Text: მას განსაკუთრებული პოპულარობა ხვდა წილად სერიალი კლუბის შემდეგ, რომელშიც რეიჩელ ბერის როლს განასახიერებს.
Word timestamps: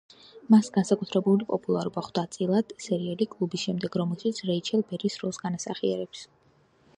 მას 0.51 0.69
განსაკუთრებული 0.77 1.45
პოპულარობა 1.51 2.03
ხვდა 2.07 2.23
წილად 2.35 2.73
სერიალი 2.85 3.27
კლუბის 3.35 3.67
შემდეგ, 3.67 3.99
რომელშიც 4.03 4.41
რეიჩელ 4.53 4.85
ბერის 4.93 5.19
როლს 5.27 5.41
განასახიერებს. 5.45 6.27